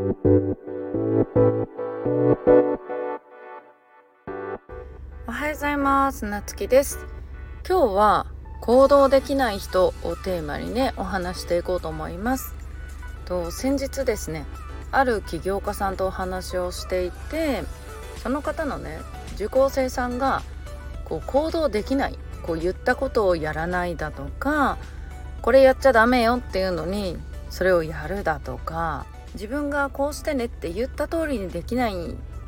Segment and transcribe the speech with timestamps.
[0.00, 0.02] お
[5.30, 6.24] はようございます。
[6.24, 7.04] なつきです。
[7.68, 8.26] 今日は
[8.62, 12.54] 行動できない人をテーマにねお話していこうと思います。
[13.26, 14.46] と先日ですね
[14.90, 17.64] ある起業家さんとお話をしていて
[18.22, 19.00] その方のね
[19.34, 20.40] 受講生さんが
[21.04, 24.78] こう行動できないこう言ったことをやらないだとか
[25.42, 27.18] これやっちゃダメよっていうのに
[27.50, 29.04] それをやるだとか
[29.34, 31.90] 自分がこうしてねって言った通りにできな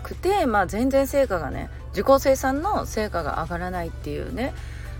[0.02, 4.54] くて、まあ、全然成果がね受講生さんの成果が上がらないっていうね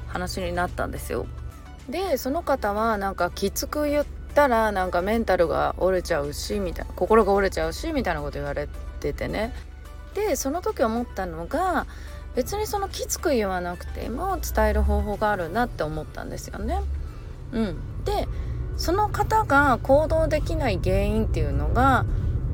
[0.09, 1.27] 話になったんですよ。
[1.89, 8.69] でその方はなんかきつく言ったらなんかメンタルが折れちゃうしみたいな心が折れちゃうしみたいなこと言われ
[9.01, 9.53] ててね
[10.15, 11.87] でその時思ったのが
[12.35, 16.81] 別にそのきつく言わなくても伝える方法があるなって思ったんですよね。
[17.53, 18.27] うん、で
[18.77, 22.05] その方が行動できない原因っていうのが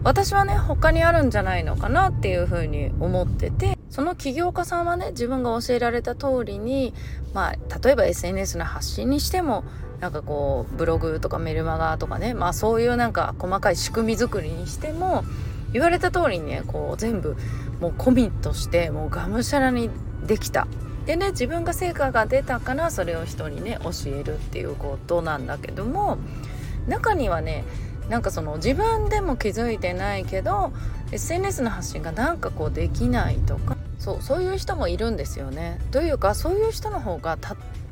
[0.04, 6.94] 私はね他にあるんじゃないのかなっていうふうに思っててその起業家さんはね自分が教えられた通りに
[7.34, 9.64] まあ例えば SNS の発信にしても
[10.00, 15.24] なんかこうブログとかメルマガとかねまあそういうなんか細かい仕組み作りにしても
[15.72, 17.36] 言われた通りにねこう全部
[17.80, 19.90] もうコミットしてもうがむしゃらに
[20.26, 20.66] できた。
[21.08, 26.18] でね自分が成果が出たからそれを人にね教えるっていうことなんだけども
[26.86, 27.64] 中にはね
[28.10, 30.70] なんかその自分でも気づいてないけど
[31.10, 35.80] SNS の発信がなんかこうできないとかそうそういう人もいるんですよね。
[35.92, 37.38] というかそういう人の方が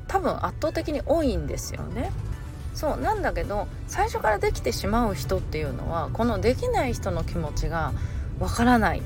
[0.08, 2.12] 多分圧倒的に多いんですよね。
[2.74, 7.94] そうなんだけど最初からできてしまう人っていうのはこのできない人の気持ちが
[8.38, 9.00] わからない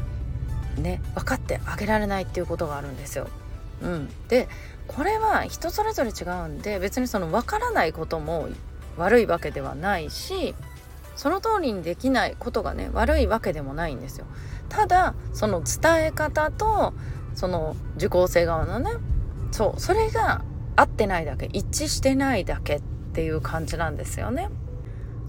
[0.77, 3.28] ね分かってあげられないっていうことがあるんですよ。
[3.82, 4.48] うん、で
[4.86, 8.48] これは人それぞれ違うんで別にその分からないことも
[8.96, 10.54] 悪いわけではないし
[11.16, 14.26] その通りにできないことがね悪いわけでもないんですよ。
[14.68, 16.94] ただその伝え方と
[17.34, 18.90] その受講生側のね
[19.50, 20.42] そうそれが
[20.76, 22.82] 合ってないだけ一致してないだけっ
[23.12, 24.48] ていう感じなんですよね。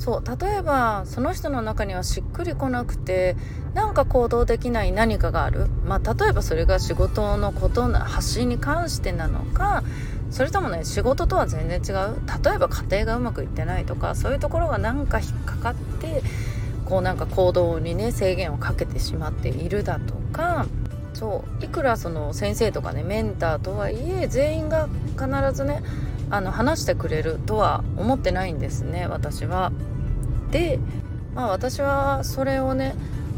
[0.01, 3.35] そう例えばその人の中にはしっくりこなくて
[3.75, 5.67] なんか行動できない何かがある。
[5.85, 9.83] まあ例えばそれが仕事のことな発信に関してなのか
[10.31, 12.15] それともね仕事とは全然違う。
[12.43, 16.23] 例えば家庭がうまくいってないとかそういうところがなんか引っかかって
[16.85, 20.65] こうなんか行動にね制限をかけてしまっているだとか。
[21.13, 24.87] そういくらその先生とかねメンターとはいえ全員が
[25.19, 25.83] 必ずね
[26.31, 29.71] あの話してくれるとは思ってないんですね私は。
[30.49, 30.79] で
[31.35, 32.95] まあ私はそれをね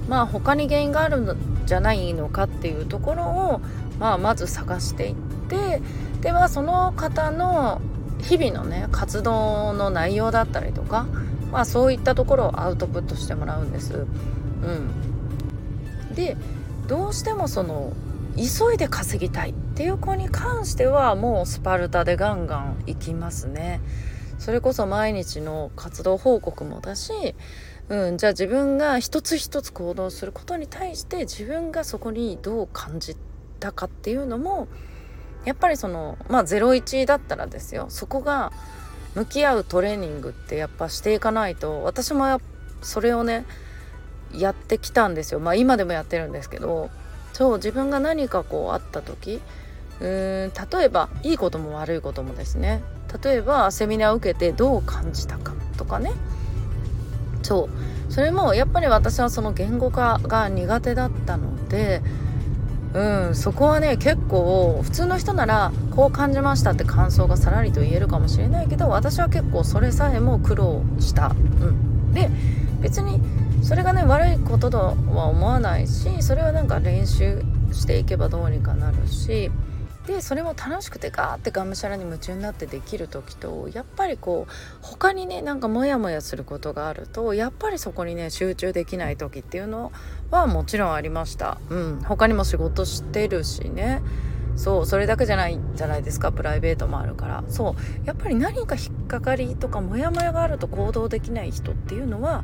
[0.07, 3.61] まあ他に原因があるんじゃないのかっていうところを、
[3.99, 5.15] まあ、まず探していっ
[5.49, 5.81] て
[6.21, 7.81] ではその方の
[8.21, 11.05] 日々のね活動の内容だったりとか、
[11.51, 13.93] まあ、そういったところをアウトプットしてもらうんです。
[13.93, 16.37] うん、で
[16.87, 17.93] どうしてもその
[18.35, 23.81] 急いで稼ぎたいっていう子に関してはもうスパルタでガンガン行きますね。
[24.39, 27.13] それこそ毎日の活動報告もだし、
[27.89, 33.15] うん、じゃあ自分が一つ一つ行動することに対して自分がそこにどう感じ
[33.59, 34.67] たかっていうのも
[35.45, 38.51] やっぱりそのまあ01だったらですよそこが
[39.15, 42.41] 向き合うトレーニングってやっぱしていかないと私も
[42.81, 43.45] それをね
[44.33, 46.89] やってきたんですよまあ今でもやってるんですけど
[47.33, 49.41] そう自分が何かこうあった時
[49.99, 52.81] うーん例えばいいことも悪いこともですね。
[53.23, 56.13] 例えばセミナーを受けてどう感じたかとかね。
[57.41, 57.69] そう。
[58.13, 62.01] それもやっぱり私はその言語化が苦手だったので
[62.93, 71.29] うんそこはね結構普通の人ならこう感じましたって感想がさらりと言えるかもしれないけど私は結構それさえも苦労した。
[71.29, 71.31] う
[71.71, 72.29] ん、で
[72.81, 73.19] 別に
[73.63, 74.91] それがね悪いこととは
[75.27, 77.41] 思わないしそれはなんか練習
[77.71, 79.49] していけばどうにかなるし
[80.05, 89.93] でそれも楽しくてガーってがむしゃらに夢中になってできる時とやっぱりこう他にねなんかモヤモヤすることがあるとやっぱりそこにね集中できない時っていうの
[90.29, 91.57] はもちろんありました。
[91.69, 92.01] うん。
[92.03, 94.01] 他にも仕事してるしね。
[94.57, 94.85] そう。
[94.85, 96.31] それだけじゃないじゃないですか。
[96.31, 97.43] プライベートもあるから。
[97.47, 98.05] そう。
[98.05, 102.43] やっぱり何か引っかかりとかモヤモヤがあると行動できない人っていうのは、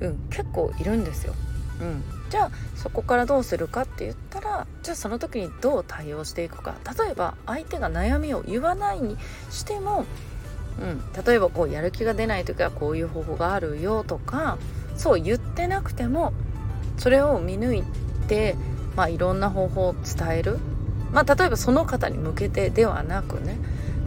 [0.00, 1.34] うん、結構いるんですよ。
[1.80, 6.74] うん、じゃあそこからどうするかって言ったらじゃあその時にどう対応していくか。
[6.98, 9.16] 例えば相手が悩みを言わないに
[9.50, 10.04] しても、
[10.80, 14.58] うん、例えばこうやる気が出ない時はこういう方法があるよとか
[14.96, 16.32] そう言ってなくても
[16.98, 17.84] それを見抜い
[18.26, 18.56] て、
[18.96, 20.58] まあ、いろんな方法を伝える、
[21.12, 23.56] まあ、例えばその方に向けてではなくね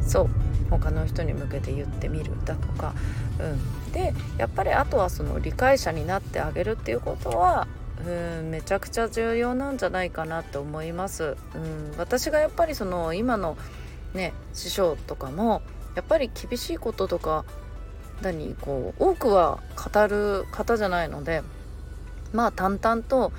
[0.05, 0.29] そう
[0.69, 2.93] 他の人に向けて言ってみるだとか、
[3.41, 7.67] うん、でやっぱりあとはその理解者になってあげるっていうことは
[8.05, 11.37] うんめちゃくちゃ重要なんじゃないかなと思います。
[11.55, 13.57] うん私がやっぱりその今の
[14.13, 15.61] ね師匠とかも
[15.95, 17.45] やっぱり厳しいこととか
[18.21, 21.43] 何こう多くは語る方じゃないので
[22.33, 23.31] まあ淡々と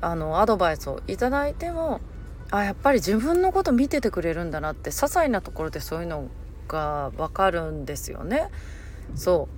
[0.00, 2.00] あのアドバイスをいただいても
[2.50, 6.28] あやっぱり自分のこと見ててくれるんだなって些細なところでそういうの
[6.68, 8.50] が分かるんですよね。
[9.14, 9.48] そ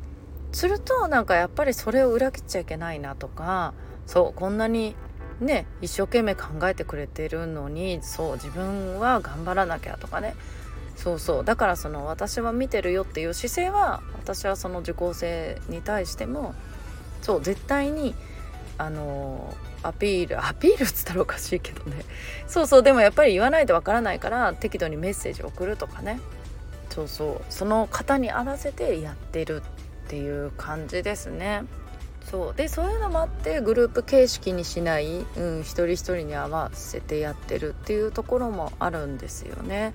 [0.52, 0.56] う。
[0.56, 3.72] するとなんかやっぱりそれを裏切っちゃいけないなとか
[4.06, 4.94] そうこんなに
[5.40, 10.34] ね一生懸命考えてくれてるのにそう自分は頑張らなきゃとかね。
[10.94, 11.44] そうそう。
[11.44, 16.54] だからその私は見てるよっていう姿勢は私はその受講生に対しても
[17.22, 18.14] そう絶対に
[18.78, 22.04] あのアピール アピールっつったらおかしいけどね。
[22.46, 26.20] そうそうでもやっぱり言わないとわからないから適度にメッセージを送るとかね。
[26.92, 27.44] そうそう。
[27.48, 29.62] その方に合わせてやってる
[30.06, 31.64] っていう感じですね。
[32.30, 32.54] そう。
[32.54, 39.94] でそういうのもあってグループ形式にしない、うん、一人一人に合わせてやってるっていうところもあるんですよね。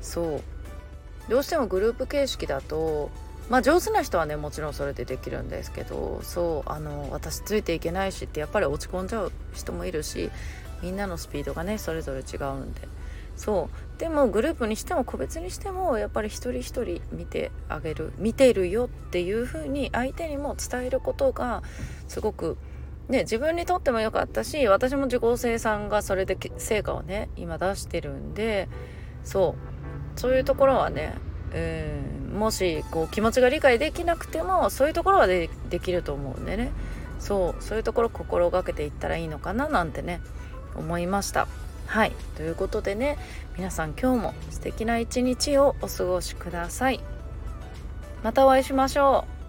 [0.00, 1.30] そう。
[1.30, 3.10] どうしてもグループ形式だと
[3.50, 6.70] まあ上手な人はねもちろんそれでできるんですけどそう。
[6.72, 10.30] あの私ついていけないしってやっぱり落ち込んじゃう人もいるし
[10.80, 12.88] みんなのスピードがねそれぞれ違うんで。
[13.36, 14.00] そう。
[14.00, 21.62] でもグループにしても個別にしてもやっぱり一人一人見てあげる見てるよっていう風に相手にも伝えることが
[22.08, 22.56] すごく
[23.08, 28.68] ね自分にとっても良かったし私も受講生さんがそれで成果をね今出してるんで
[29.24, 29.54] そ
[30.16, 30.18] う。
[30.18, 31.14] そういうところはね
[31.54, 36.70] うんもしこう気持ちが理解できなくてもそういうところはでできると思うんでね。
[37.18, 37.62] そう。
[37.62, 40.20] そういうところ心がけていったらいいのかななんてね
[40.74, 41.48] 思いました。
[41.90, 42.12] はい。
[42.36, 43.18] ということでね
[43.56, 47.00] 皆さん今日も素敵な一日をお過ごしください。
[48.22, 49.39] またお会いしましょう。